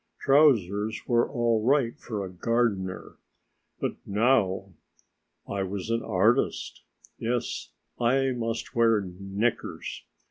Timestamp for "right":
1.63-1.95